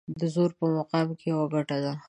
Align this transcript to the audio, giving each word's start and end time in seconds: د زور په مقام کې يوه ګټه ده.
د 0.19 0.21
زور 0.33 0.51
په 0.59 0.65
مقام 0.77 1.07
کې 1.19 1.25
يوه 1.31 1.45
ګټه 1.53 1.77
ده. 1.83 1.93